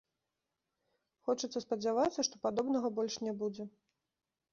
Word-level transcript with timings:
Хочацца 1.27 1.59
спадзявацца, 1.65 2.25
што 2.29 2.35
падобнага 2.47 2.91
больш 3.01 3.13
не 3.27 3.33
будзе. 3.43 3.63